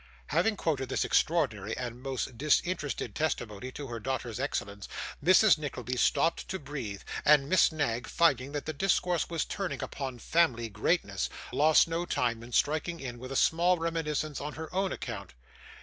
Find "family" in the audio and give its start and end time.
10.17-10.69